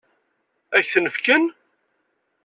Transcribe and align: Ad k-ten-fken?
Ad 0.77 0.81
k-ten-fken? 0.85 1.43